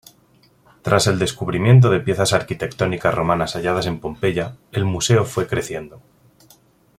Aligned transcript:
Tras 0.81 1.05
el 1.05 1.19
descubrimiento 1.19 1.91
de 1.91 1.99
piezas 1.99 2.33
arquitectónicas 2.33 3.13
romanas 3.13 3.55
halladas 3.55 3.85
en 3.85 3.99
Pompeya, 3.99 4.55
el 4.71 4.83
museo 4.83 5.25
fue 5.25 5.45
creciendo. 5.45 6.01